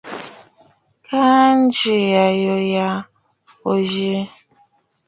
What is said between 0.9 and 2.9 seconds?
Ka ŋyi aghɔ̀ɔ̀ yâ,